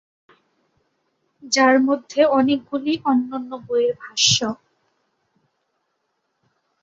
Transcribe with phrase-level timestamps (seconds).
[1.53, 4.37] যার মধ্যে অনেকগুলি অন্যান্য বইয়ের ভাষ্য।